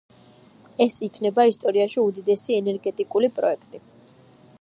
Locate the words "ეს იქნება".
0.85-1.45